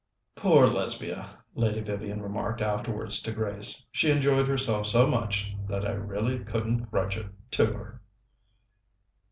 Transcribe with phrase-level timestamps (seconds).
[0.35, 5.91] "Poor Lesbia!" Lady Vivian remarked afterwards to Grace; "she enjoyed herself so much that I
[5.91, 8.01] really couldn't grudge it to her!"